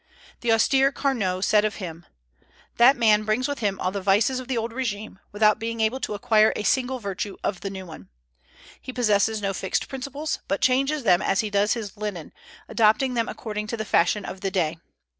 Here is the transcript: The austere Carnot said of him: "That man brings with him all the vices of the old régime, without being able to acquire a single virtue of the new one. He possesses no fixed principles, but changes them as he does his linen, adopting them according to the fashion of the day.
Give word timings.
The 0.39 0.51
austere 0.51 0.91
Carnot 0.91 1.45
said 1.45 1.63
of 1.63 1.75
him: 1.75 2.07
"That 2.77 2.97
man 2.97 3.23
brings 3.23 3.47
with 3.47 3.59
him 3.59 3.79
all 3.79 3.91
the 3.91 4.01
vices 4.01 4.39
of 4.39 4.47
the 4.47 4.57
old 4.57 4.71
régime, 4.71 5.19
without 5.31 5.59
being 5.59 5.79
able 5.79 5.99
to 5.99 6.15
acquire 6.15 6.51
a 6.55 6.63
single 6.63 6.97
virtue 6.97 7.37
of 7.43 7.61
the 7.61 7.69
new 7.69 7.85
one. 7.85 8.09
He 8.81 8.91
possesses 8.91 9.43
no 9.43 9.53
fixed 9.53 9.87
principles, 9.89 10.39
but 10.47 10.59
changes 10.59 11.03
them 11.03 11.21
as 11.21 11.41
he 11.41 11.51
does 11.51 11.73
his 11.73 11.97
linen, 11.97 12.33
adopting 12.67 13.13
them 13.13 13.29
according 13.29 13.67
to 13.67 13.77
the 13.77 13.85
fashion 13.85 14.25
of 14.25 14.41
the 14.41 14.49
day. 14.49 14.79